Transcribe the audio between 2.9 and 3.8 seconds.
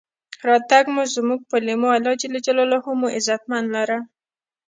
مو عزتمن